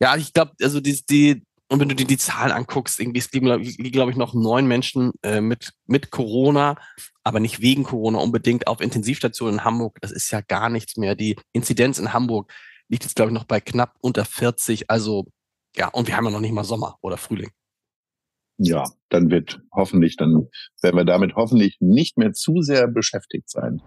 Ja, 0.00 0.16
ich 0.16 0.32
glaube, 0.32 0.52
also 0.62 0.80
die, 0.80 1.00
die, 1.08 1.42
und 1.68 1.80
wenn 1.80 1.88
du 1.88 1.94
dir 1.94 2.06
die 2.06 2.18
Zahlen 2.18 2.52
anguckst, 2.52 2.98
irgendwie 2.98 3.18
es 3.20 3.32
liegen, 3.32 3.92
glaube 3.92 4.10
ich, 4.10 4.16
noch 4.16 4.34
neun 4.34 4.66
Menschen 4.66 5.12
äh, 5.22 5.40
mit, 5.40 5.72
mit 5.86 6.10
Corona, 6.10 6.76
aber 7.24 7.40
nicht 7.40 7.60
wegen 7.60 7.84
Corona 7.84 8.18
unbedingt 8.18 8.66
auf 8.66 8.80
Intensivstationen 8.80 9.56
in 9.56 9.64
Hamburg. 9.64 9.98
Das 10.00 10.12
ist 10.12 10.30
ja 10.30 10.40
gar 10.40 10.70
nichts 10.70 10.96
mehr. 10.96 11.14
Die 11.14 11.36
Inzidenz 11.52 11.98
in 11.98 12.12
Hamburg 12.12 12.52
liegt 12.88 13.04
jetzt, 13.04 13.16
glaube 13.16 13.30
ich, 13.30 13.34
noch 13.34 13.44
bei 13.44 13.60
knapp 13.60 13.96
unter 14.00 14.24
40. 14.24 14.90
Also, 14.90 15.26
ja, 15.76 15.88
und 15.88 16.08
wir 16.08 16.16
haben 16.16 16.24
ja 16.24 16.30
noch 16.30 16.40
nicht 16.40 16.52
mal 16.52 16.64
Sommer 16.64 16.96
oder 17.02 17.18
Frühling. 17.18 17.50
Ja, 18.58 18.84
dann 19.08 19.30
wird 19.30 19.60
hoffentlich, 19.72 20.16
dann 20.16 20.48
werden 20.82 20.96
wir 20.96 21.04
damit 21.04 21.36
hoffentlich 21.36 21.76
nicht 21.80 22.18
mehr 22.18 22.32
zu 22.32 22.60
sehr 22.60 22.88
beschäftigt 22.88 23.48
sein. 23.48 23.80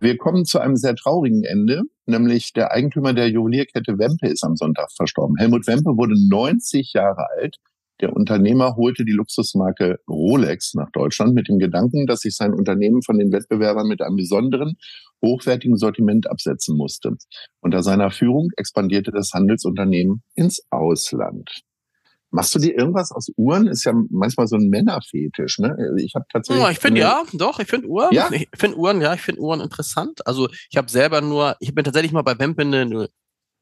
Wir 0.00 0.16
kommen 0.16 0.44
zu 0.44 0.58
einem 0.58 0.76
sehr 0.76 0.96
traurigen 0.96 1.44
Ende, 1.44 1.82
nämlich 2.06 2.52
der 2.52 2.72
Eigentümer 2.72 3.12
der 3.12 3.28
Juwelierkette 3.30 3.98
Wempe 3.98 4.28
ist 4.28 4.44
am 4.44 4.56
Sonntag 4.56 4.90
verstorben. 4.92 5.36
Helmut 5.38 5.66
Wempe 5.66 5.96
wurde 5.96 6.14
90 6.28 6.92
Jahre 6.92 7.26
alt. 7.36 7.56
Der 8.00 8.14
Unternehmer 8.14 8.76
holte 8.76 9.04
die 9.04 9.12
Luxusmarke 9.12 9.98
Rolex 10.08 10.74
nach 10.74 10.90
Deutschland 10.92 11.34
mit 11.34 11.48
dem 11.48 11.58
Gedanken, 11.58 12.06
dass 12.06 12.20
sich 12.20 12.36
sein 12.36 12.54
Unternehmen 12.54 13.02
von 13.02 13.18
den 13.18 13.32
Wettbewerbern 13.32 13.88
mit 13.88 14.00
einem 14.00 14.16
besonderen, 14.16 14.76
hochwertigen 15.24 15.76
Sortiment 15.76 16.30
absetzen 16.30 16.76
musste. 16.76 17.16
Unter 17.60 17.82
seiner 17.82 18.12
Führung 18.12 18.50
expandierte 18.56 19.10
das 19.10 19.32
Handelsunternehmen 19.32 20.22
ins 20.34 20.62
Ausland. 20.70 21.62
Machst 22.30 22.54
du 22.54 22.58
dir 22.58 22.76
irgendwas 22.76 23.10
aus 23.10 23.30
Uhren? 23.36 23.66
Ist 23.68 23.84
ja 23.84 23.92
manchmal 24.10 24.46
so 24.46 24.56
ein 24.56 24.68
Männerfetisch, 24.68 25.58
ne? 25.58 25.76
Ich 25.96 26.14
habe 26.14 26.26
tatsächlich. 26.30 26.62
Ja, 26.62 26.70
ich 26.70 26.78
finde 26.78 27.00
ja, 27.00 27.22
doch, 27.32 27.58
ich 27.58 27.68
finde 27.68 27.88
Uhren. 27.88 28.14
Ja? 28.14 28.28
Ich 28.30 28.48
finde 28.54 28.76
Uhren, 28.76 29.00
ja, 29.00 29.14
ich 29.14 29.22
finde 29.22 29.40
Uhren 29.40 29.60
interessant. 29.60 30.26
Also 30.26 30.48
ich 30.70 30.76
habe 30.76 30.90
selber 30.90 31.22
nur, 31.22 31.56
ich 31.60 31.74
bin 31.74 31.84
tatsächlich 31.84 32.12
mal 32.12 32.22
bei 32.22 32.38
Wempe 32.38 32.62
eine, 32.62 33.08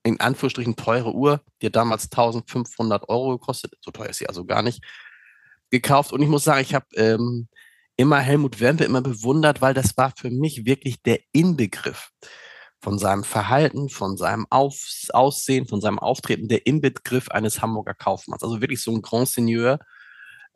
in 0.02 0.20
Anführungsstrichen 0.20 0.74
teure 0.74 1.14
Uhr, 1.14 1.40
die 1.62 1.66
hat 1.66 1.76
damals 1.76 2.04
1500 2.04 3.08
Euro 3.08 3.38
gekostet. 3.38 3.74
So 3.80 3.92
teuer 3.92 4.10
ist 4.10 4.18
sie 4.18 4.28
also 4.28 4.44
gar 4.44 4.62
nicht 4.62 4.84
gekauft. 5.70 6.12
Und 6.12 6.22
ich 6.22 6.28
muss 6.28 6.44
sagen, 6.44 6.62
ich 6.62 6.74
habe 6.74 6.86
ähm, 6.94 7.48
immer 7.96 8.18
Helmut 8.18 8.60
Wempe 8.60 8.84
immer 8.84 9.00
bewundert, 9.00 9.60
weil 9.60 9.74
das 9.74 9.96
war 9.96 10.12
für 10.16 10.30
mich 10.30 10.66
wirklich 10.66 11.02
der 11.02 11.20
Inbegriff 11.32 12.10
von 12.80 12.98
seinem 12.98 13.24
Verhalten, 13.24 13.88
von 13.88 14.16
seinem 14.16 14.46
Auf 14.50 14.76
Aussehen, 15.12 15.66
von 15.66 15.80
seinem 15.80 15.98
Auftreten, 15.98 16.48
der 16.48 16.66
Inbegriff 16.66 17.28
eines 17.30 17.62
Hamburger 17.62 17.94
Kaufmanns. 17.94 18.42
Also 18.42 18.60
wirklich 18.60 18.82
so 18.82 18.92
ein 18.92 19.02
Grand 19.02 19.28
Seigneur. 19.28 19.78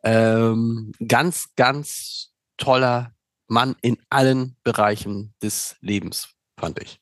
Ähm, 0.03 0.93
ganz, 1.07 1.49
ganz 1.55 2.31
toller 2.57 3.13
Mann 3.47 3.75
in 3.81 3.97
allen 4.09 4.55
Bereichen 4.63 5.33
des 5.41 5.75
Lebens, 5.81 6.29
fand 6.57 6.81
ich. 6.81 6.99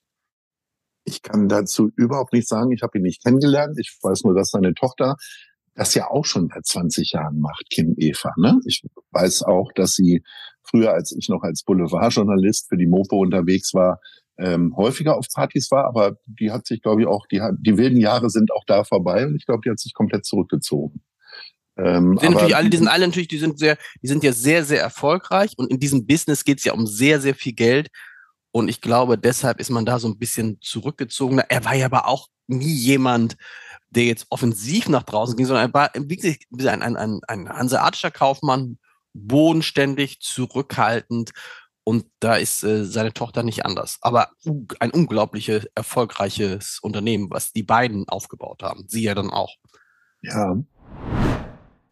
Ich 1.04 1.22
kann 1.22 1.48
dazu 1.48 1.92
überhaupt 1.96 2.34
nichts 2.34 2.50
sagen. 2.50 2.72
Ich 2.72 2.82
habe 2.82 2.98
ihn 2.98 3.04
nicht 3.04 3.24
kennengelernt. 3.24 3.78
Ich 3.80 3.98
weiß 4.02 4.24
nur, 4.24 4.36
dass 4.36 4.52
seine 4.52 4.74
Tochter 4.74 5.16
das 5.76 5.94
ja 5.96 6.10
auch 6.10 6.26
schon 6.26 6.50
seit 6.54 6.66
20 6.66 7.12
Jahren 7.14 7.40
macht, 7.40 7.70
Kim 7.70 7.96
Eva. 7.98 8.34
Ne? 8.38 8.60
Ich 8.66 8.84
weiß 9.12 9.44
auch, 9.44 9.72
dass 9.74 9.94
sie 9.94 10.24
früher, 10.62 10.92
als 10.92 11.14
ich 11.14 11.30
noch 11.30 11.42
als 11.44 11.64
Boulevardjournalist 11.64 12.68
für 12.68 12.78
die 12.78 12.86
Mopo 12.86 13.18
unterwegs 13.18 13.74
war, 13.74 14.00
ähm, 14.40 14.74
häufiger 14.76 15.18
auf 15.18 15.28
Partys 15.34 15.70
war, 15.70 15.86
aber 15.86 16.16
die 16.26 16.52
hat 16.52 16.66
sich, 16.66 16.82
glaube 16.82 17.02
ich, 17.02 17.08
auch, 17.08 17.28
die, 17.28 17.42
die 17.60 17.78
wilden 17.78 18.00
Jahre 18.00 18.30
sind 18.30 18.52
auch 18.52 18.64
da 18.66 18.84
vorbei 18.84 19.26
und 19.26 19.36
ich 19.36 19.46
glaube, 19.46 19.62
die 19.66 19.70
hat 19.70 19.80
sich 19.80 19.94
komplett 19.94 20.26
zurückgezogen. 20.26 21.02
Ähm, 21.78 22.18
sind 22.18 22.32
natürlich 22.32 22.56
alle, 22.56 22.70
die 22.70 22.78
sind 22.78 22.88
alle 22.88 23.08
natürlich, 23.08 23.28
die 23.28 23.38
sind 23.38 23.60
sehr, 23.60 23.78
die 24.02 24.08
sind 24.08 24.24
ja 24.24 24.32
sehr, 24.32 24.66
sehr 24.66 24.82
erfolgreich 24.82 25.54
und 25.58 25.70
in 25.72 25.80
diesem 25.80 26.06
Business 26.08 26.44
geht 26.44 26.60
es 26.60 26.66
ja 26.66 26.74
um 26.74 26.88
sehr, 26.88 27.22
sehr 27.22 27.36
viel 27.36 27.54
Geld. 27.54 27.90
Und 28.52 28.68
ich 28.68 28.82
glaube, 28.82 29.18
deshalb 29.18 29.60
ist 29.60 29.70
man 29.70 29.86
da 29.86 30.00
so 30.00 30.08
ein 30.08 30.18
bisschen 30.18 30.58
zurückgezogener. 30.62 31.46
Er 31.50 31.66
war 31.66 31.76
ja 31.76 31.86
aber 31.86 32.08
auch 32.08 32.28
nie 32.48 32.74
jemand, 32.74 33.38
der 33.92 34.06
jetzt 34.06 34.26
offensiv 34.30 34.90
nach 34.90 35.04
draußen 35.04 35.36
ging, 35.36 35.46
sondern 35.46 35.70
er 35.70 35.74
war 35.74 35.92
wirklich 35.96 36.40
ein, 36.52 36.82
ein, 36.82 36.96
ein, 36.96 37.20
ein 37.28 37.50
hanseatischer 37.50 38.12
Kaufmann, 38.12 38.80
bodenständig, 39.14 40.20
zurückhaltend 40.22 41.32
und 41.84 42.06
da 42.20 42.36
ist 42.36 42.64
äh, 42.64 42.86
seine 42.86 43.14
Tochter 43.14 43.44
nicht 43.44 43.66
anders. 43.66 43.98
Aber 44.02 44.30
ein 44.80 44.92
unglaublich 44.92 45.52
erfolgreiches 45.76 46.80
Unternehmen, 46.82 47.30
was 47.30 47.52
die 47.52 47.64
beiden 47.64 48.08
aufgebaut 48.08 48.64
haben. 48.64 48.86
Sie 48.88 49.04
ja 49.04 49.16
dann 49.16 49.30
auch. 49.30 49.56
Ja. 50.22 50.56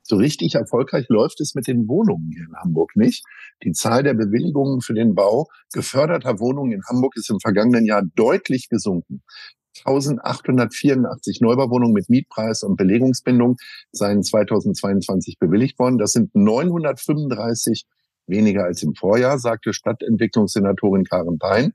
So 0.04 0.16
richtig 0.16 0.56
erfolgreich 0.56 1.08
läuft 1.10 1.42
es 1.42 1.54
mit 1.54 1.68
den 1.68 1.88
Wohnungen 1.90 2.32
hier 2.34 2.46
in 2.48 2.56
Hamburg 2.56 2.96
nicht. 2.96 3.26
Die 3.64 3.74
Zahl 3.74 4.04
der 4.04 4.14
Bewilligungen 4.14 4.82
für 4.82 4.94
den 4.94 5.16
Bau 5.16 5.48
geförderter 5.74 6.40
Wohnungen 6.40 6.72
in 6.72 6.84
Hamburg 6.88 7.18
ist 7.18 7.30
im 7.30 7.42
vergangenen 7.42 7.86
Jahr 7.86 8.04
deutlich 8.16 8.70
gesunken. 8.70 9.22
1884 9.86 11.42
Neubauwohnungen 11.42 11.94
mit 11.94 12.10
Mietpreis 12.10 12.64
und 12.64 12.78
Belegungsbindung 12.78 13.58
seien 13.92 14.24
2022 14.24 15.40
bewilligt 15.40 15.78
worden. 15.78 15.98
Das 15.98 16.14
sind 16.14 16.34
935 16.34 17.86
weniger 18.28 18.66
als 18.66 18.84
im 18.84 18.96
Vorjahr, 18.96 19.40
sagte 19.40 19.74
Stadtentwicklungssenatorin 19.74 21.06
Karen 21.06 21.40
Pein. 21.40 21.74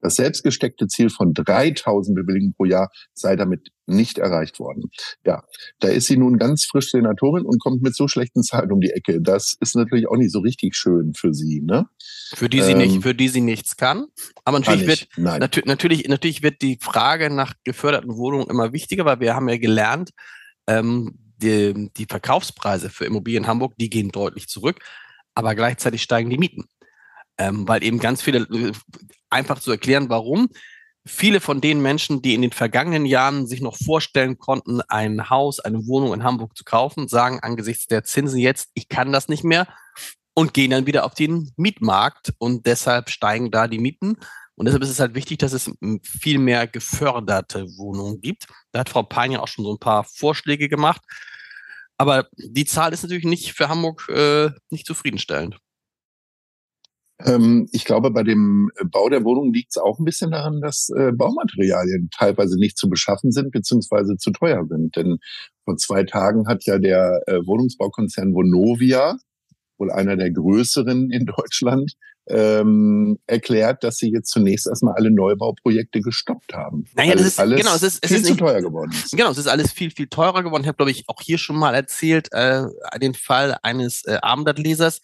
Das 0.00 0.16
selbstgesteckte 0.16 0.88
Ziel 0.88 1.10
von 1.10 1.32
3000 1.32 2.14
Bewilligungen 2.16 2.54
pro 2.54 2.64
Jahr 2.64 2.90
sei 3.14 3.36
damit 3.36 3.70
nicht 3.86 4.18
erreicht 4.18 4.58
worden. 4.58 4.90
Ja, 5.26 5.42
da 5.80 5.88
ist 5.88 6.06
sie 6.06 6.16
nun 6.16 6.38
ganz 6.38 6.64
frisch 6.64 6.90
Senatorin 6.90 7.44
und 7.44 7.60
kommt 7.60 7.82
mit 7.82 7.96
so 7.96 8.08
schlechten 8.08 8.42
Zahlen 8.42 8.72
um 8.72 8.80
die 8.80 8.90
Ecke. 8.90 9.20
Das 9.20 9.56
ist 9.60 9.74
natürlich 9.74 10.08
auch 10.08 10.16
nicht 10.16 10.32
so 10.32 10.40
richtig 10.40 10.76
schön 10.76 11.14
für 11.14 11.34
sie, 11.34 11.60
ne? 11.60 11.88
Für 12.34 12.48
die 12.48 12.62
sie 12.62 12.72
ähm, 12.72 12.78
nicht, 12.78 13.02
für 13.02 13.14
die 13.14 13.28
sie 13.28 13.40
nichts 13.40 13.76
kann. 13.76 14.06
Aber 14.44 14.60
natürlich 14.60 14.86
wird, 14.86 15.08
natu 15.16 15.60
natürlich, 15.64 16.08
natürlich 16.08 16.42
wird 16.42 16.62
die 16.62 16.78
Frage 16.80 17.30
nach 17.30 17.54
geförderten 17.64 18.16
Wohnungen 18.16 18.48
immer 18.48 18.72
wichtiger, 18.72 19.04
weil 19.04 19.20
wir 19.20 19.34
haben 19.34 19.48
ja 19.48 19.58
gelernt, 19.58 20.10
ähm, 20.66 21.18
die, 21.38 21.90
die 21.96 22.06
Verkaufspreise 22.06 22.88
für 22.88 23.04
Immobilien 23.04 23.44
in 23.44 23.48
Hamburg, 23.48 23.74
die 23.76 23.90
gehen 23.90 24.10
deutlich 24.10 24.48
zurück 24.48 24.78
aber 25.34 25.54
gleichzeitig 25.54 26.02
steigen 26.02 26.30
die 26.30 26.38
Mieten. 26.38 26.68
Ähm, 27.38 27.66
weil 27.66 27.82
eben 27.82 27.98
ganz 27.98 28.22
viele, 28.22 28.40
äh, 28.40 28.72
einfach 29.30 29.58
zu 29.58 29.70
erklären, 29.70 30.08
warum, 30.08 30.48
viele 31.06 31.40
von 31.40 31.60
den 31.60 31.80
Menschen, 31.82 32.22
die 32.22 32.34
in 32.34 32.42
den 32.42 32.52
vergangenen 32.52 33.06
Jahren 33.06 33.46
sich 33.46 33.60
noch 33.60 33.76
vorstellen 33.76 34.38
konnten, 34.38 34.80
ein 34.82 35.30
Haus, 35.30 35.58
eine 35.60 35.86
Wohnung 35.86 36.14
in 36.14 36.22
Hamburg 36.22 36.56
zu 36.56 36.64
kaufen, 36.64 37.08
sagen 37.08 37.40
angesichts 37.40 37.86
der 37.86 38.04
Zinsen 38.04 38.38
jetzt, 38.38 38.70
ich 38.74 38.88
kann 38.88 39.12
das 39.12 39.28
nicht 39.28 39.44
mehr 39.44 39.66
und 40.34 40.54
gehen 40.54 40.70
dann 40.70 40.86
wieder 40.86 41.04
auf 41.04 41.14
den 41.14 41.50
Mietmarkt 41.56 42.32
und 42.38 42.66
deshalb 42.66 43.10
steigen 43.10 43.50
da 43.50 43.68
die 43.68 43.78
Mieten. 43.78 44.16
Und 44.54 44.66
deshalb 44.66 44.82
ist 44.82 44.90
es 44.90 45.00
halt 45.00 45.14
wichtig, 45.14 45.38
dass 45.38 45.52
es 45.52 45.70
viel 46.04 46.38
mehr 46.38 46.66
geförderte 46.66 47.66
Wohnungen 47.78 48.20
gibt. 48.20 48.46
Da 48.70 48.80
hat 48.80 48.90
Frau 48.90 49.02
Pein 49.02 49.32
ja 49.32 49.40
auch 49.40 49.48
schon 49.48 49.64
so 49.64 49.72
ein 49.72 49.78
paar 49.78 50.04
Vorschläge 50.04 50.68
gemacht. 50.68 51.02
Aber 52.02 52.26
die 52.36 52.64
Zahl 52.64 52.92
ist 52.92 53.04
natürlich 53.04 53.24
nicht 53.24 53.52
für 53.52 53.68
Hamburg 53.68 54.08
äh, 54.08 54.50
nicht 54.70 54.86
zufriedenstellend. 54.86 55.58
Ähm, 57.20 57.68
ich 57.70 57.84
glaube, 57.84 58.10
bei 58.10 58.24
dem 58.24 58.72
Bau 58.90 59.08
der 59.08 59.22
Wohnung 59.22 59.52
liegt 59.52 59.70
es 59.70 59.80
auch 59.80 60.00
ein 60.00 60.04
bisschen 60.04 60.32
daran, 60.32 60.60
dass 60.60 60.88
äh, 60.88 61.12
Baumaterialien 61.12 62.08
teilweise 62.10 62.58
nicht 62.58 62.76
zu 62.76 62.90
beschaffen 62.90 63.30
sind 63.30 63.52
beziehungsweise 63.52 64.16
zu 64.16 64.32
teuer 64.32 64.66
sind. 64.66 64.96
Denn 64.96 65.18
vor 65.64 65.76
zwei 65.76 66.02
Tagen 66.02 66.48
hat 66.48 66.64
ja 66.64 66.80
der 66.80 67.20
äh, 67.28 67.38
Wohnungsbaukonzern 67.46 68.34
Vonovia, 68.34 69.16
wohl 69.78 69.92
einer 69.92 70.16
der 70.16 70.32
größeren 70.32 71.08
in 71.12 71.26
Deutschland, 71.26 71.92
ähm, 72.28 73.18
erklärt, 73.26 73.82
dass 73.82 73.96
sie 73.96 74.12
jetzt 74.12 74.30
zunächst 74.30 74.66
erstmal 74.66 74.94
alle 74.94 75.10
Neubauprojekte 75.10 76.00
gestoppt 76.00 76.54
haben. 76.54 76.84
Naja, 76.94 77.14
das 77.14 77.26
ist, 77.26 77.40
alles 77.40 77.60
genau, 77.60 77.74
es 77.74 77.82
ist, 77.82 77.98
es 78.02 78.08
viel 78.08 78.16
ist 78.18 78.24
nicht, 78.24 78.38
zu 78.38 78.44
teuer 78.44 78.60
geworden 78.60 78.92
ist. 78.92 79.16
Genau, 79.16 79.30
es 79.30 79.38
ist 79.38 79.48
alles 79.48 79.72
viel, 79.72 79.90
viel 79.90 80.06
teurer 80.06 80.42
geworden. 80.42 80.62
Ich 80.62 80.68
habe, 80.68 80.76
glaube 80.76 80.90
ich, 80.90 81.08
auch 81.08 81.20
hier 81.20 81.38
schon 81.38 81.56
mal 81.56 81.74
erzählt, 81.74 82.32
äh, 82.32 82.64
den 83.00 83.14
Fall 83.14 83.58
eines 83.62 84.04
äh, 84.04 84.18
Abendblattlesers, 84.22 85.00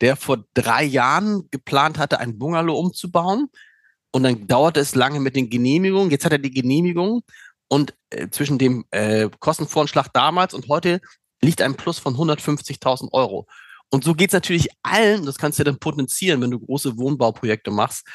der 0.00 0.16
vor 0.16 0.44
drei 0.54 0.84
Jahren 0.84 1.48
geplant 1.50 1.98
hatte, 1.98 2.18
ein 2.18 2.38
Bungalow 2.38 2.78
umzubauen. 2.78 3.48
Und 4.10 4.24
dann 4.24 4.46
dauerte 4.46 4.80
es 4.80 4.94
lange 4.94 5.20
mit 5.20 5.36
den 5.36 5.48
Genehmigungen. 5.48 6.10
Jetzt 6.10 6.24
hat 6.24 6.32
er 6.32 6.38
die 6.38 6.50
Genehmigung 6.50 7.22
und 7.68 7.94
äh, 8.10 8.28
zwischen 8.28 8.58
dem 8.58 8.84
äh, 8.90 9.30
Kostenvorschlag 9.38 10.08
damals 10.12 10.52
und 10.52 10.68
heute 10.68 11.00
liegt 11.40 11.62
ein 11.62 11.74
Plus 11.74 11.98
von 11.98 12.14
150.000 12.14 13.12
Euro. 13.12 13.46
Und 13.92 14.04
so 14.04 14.14
geht 14.14 14.30
es 14.30 14.32
natürlich 14.32 14.68
allen, 14.82 15.26
das 15.26 15.36
kannst 15.36 15.58
du 15.58 15.60
ja 15.60 15.64
dann 15.64 15.78
potenzieren, 15.78 16.40
wenn 16.40 16.50
du 16.50 16.58
große 16.58 16.96
Wohnbauprojekte 16.96 17.70
machst. 17.70 18.06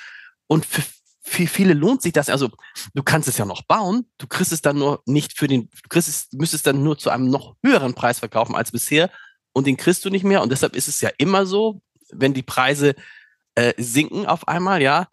Und 0.47 0.65
für, 0.65 0.81
viele 1.21 1.73
lohnt 1.73 2.01
sich 2.01 2.13
das. 2.13 2.29
Also 2.29 2.49
du 2.95 3.03
kannst 3.03 3.27
es 3.27 3.37
ja 3.37 3.45
noch 3.45 3.61
bauen, 3.63 4.09
du 4.17 4.25
kriegst 4.25 4.51
es 4.51 4.61
dann 4.61 4.79
nur 4.79 5.03
nicht 5.05 5.37
für 5.37 5.47
den, 5.47 5.69
du 5.69 5.89
kriegst 5.89 6.09
es, 6.09 6.27
müsstest 6.31 6.65
dann 6.65 6.83
nur 6.83 6.97
zu 6.97 7.11
einem 7.11 7.29
noch 7.29 7.55
höheren 7.63 7.93
Preis 7.93 8.19
verkaufen 8.19 8.55
als 8.55 8.71
bisher 8.71 9.11
und 9.53 9.67
den 9.67 9.77
kriegst 9.77 10.03
du 10.03 10.09
nicht 10.09 10.23
mehr. 10.23 10.41
Und 10.41 10.51
deshalb 10.51 10.75
ist 10.75 10.87
es 10.87 10.99
ja 10.99 11.11
immer 11.19 11.45
so, 11.45 11.81
wenn 12.11 12.33
die 12.33 12.43
Preise 12.43 12.95
äh, 13.55 13.73
sinken 13.77 14.25
auf 14.25 14.47
einmal, 14.47 14.81
ja, 14.81 15.07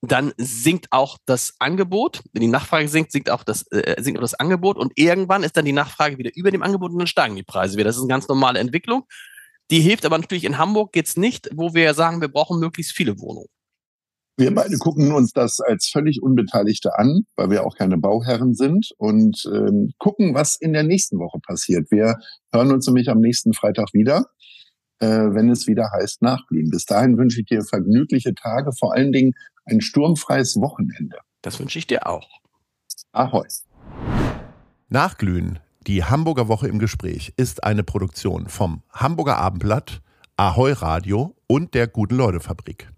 dann 0.00 0.32
sinkt 0.36 0.88
auch 0.90 1.18
das 1.26 1.54
Angebot. 1.58 2.22
Wenn 2.32 2.42
die 2.42 2.48
Nachfrage 2.48 2.88
sinkt, 2.88 3.12
sinkt 3.12 3.30
auch 3.30 3.44
das, 3.44 3.66
äh, 3.70 4.02
sinkt 4.02 4.18
auch 4.18 4.22
das 4.22 4.34
Angebot 4.34 4.78
und 4.78 4.92
irgendwann 4.96 5.42
ist 5.42 5.56
dann 5.56 5.64
die 5.64 5.72
Nachfrage 5.72 6.18
wieder 6.18 6.30
über 6.34 6.50
dem 6.50 6.62
Angebot 6.62 6.92
und 6.92 6.98
dann 6.98 7.06
steigen 7.06 7.36
die 7.36 7.42
Preise 7.42 7.76
wieder. 7.76 7.84
Das 7.84 7.96
ist 7.96 8.02
eine 8.02 8.08
ganz 8.08 8.26
normale 8.26 8.58
Entwicklung. 8.58 9.04
Die 9.70 9.80
hilft 9.80 10.06
aber 10.06 10.18
natürlich 10.18 10.44
in 10.44 10.58
Hamburg 10.58 10.96
jetzt 10.96 11.18
nicht, 11.18 11.50
wo 11.54 11.74
wir 11.74 11.92
sagen, 11.94 12.20
wir 12.20 12.28
brauchen 12.28 12.58
möglichst 12.58 12.92
viele 12.92 13.18
Wohnungen. 13.20 13.48
Wir 14.38 14.54
beide 14.54 14.78
gucken 14.78 15.12
uns 15.12 15.32
das 15.32 15.58
als 15.58 15.88
völlig 15.88 16.22
Unbeteiligte 16.22 16.96
an, 16.96 17.22
weil 17.34 17.50
wir 17.50 17.66
auch 17.66 17.76
keine 17.76 17.98
Bauherren 17.98 18.54
sind 18.54 18.92
und 18.96 19.44
ähm, 19.52 19.90
gucken, 19.98 20.32
was 20.32 20.54
in 20.54 20.72
der 20.72 20.84
nächsten 20.84 21.18
Woche 21.18 21.40
passiert. 21.44 21.90
Wir 21.90 22.14
hören 22.52 22.70
uns 22.70 22.86
nämlich 22.86 23.10
am 23.10 23.18
nächsten 23.18 23.52
Freitag 23.52 23.88
wieder, 23.92 24.26
äh, 25.00 25.06
wenn 25.08 25.50
es 25.50 25.66
wieder 25.66 25.90
heißt 25.92 26.22
Nachglühen. 26.22 26.70
Bis 26.70 26.84
dahin 26.84 27.18
wünsche 27.18 27.40
ich 27.40 27.46
dir 27.46 27.62
vergnügliche 27.62 28.32
Tage, 28.32 28.70
vor 28.78 28.94
allen 28.94 29.10
Dingen 29.10 29.32
ein 29.64 29.80
sturmfreies 29.80 30.54
Wochenende. 30.60 31.18
Das 31.42 31.58
wünsche 31.58 31.80
ich 31.80 31.88
dir 31.88 32.06
auch. 32.06 32.28
Ahoi. 33.10 33.48
Nachglühen, 34.88 35.58
die 35.88 36.04
Hamburger 36.04 36.48
Woche 36.48 36.68
im 36.68 36.78
Gespräch, 36.78 37.32
ist 37.36 37.64
eine 37.64 37.82
Produktion 37.82 38.46
vom 38.48 38.82
Hamburger 38.92 39.38
Abendblatt, 39.38 40.02
Ahoi 40.36 40.72
Radio 40.72 41.34
und 41.46 41.72
der 41.72 41.88
Gute 41.88 42.14
Leute 42.14 42.40
Fabrik. 42.40 42.92